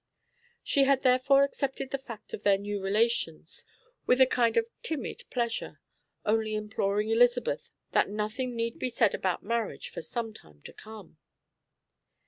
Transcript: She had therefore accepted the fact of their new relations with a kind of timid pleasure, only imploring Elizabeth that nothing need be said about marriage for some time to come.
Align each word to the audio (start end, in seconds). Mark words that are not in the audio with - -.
She 0.63 0.85
had 0.85 1.03
therefore 1.03 1.43
accepted 1.43 1.91
the 1.91 1.99
fact 1.99 2.33
of 2.33 2.41
their 2.41 2.57
new 2.57 2.81
relations 2.81 3.65
with 4.07 4.19
a 4.19 4.25
kind 4.25 4.57
of 4.57 4.67
timid 4.81 5.25
pleasure, 5.29 5.79
only 6.25 6.55
imploring 6.55 7.11
Elizabeth 7.11 7.69
that 7.91 8.09
nothing 8.09 8.55
need 8.55 8.79
be 8.79 8.89
said 8.89 9.13
about 9.13 9.43
marriage 9.43 9.89
for 9.91 10.01
some 10.01 10.33
time 10.33 10.63
to 10.63 10.73
come. 10.73 11.17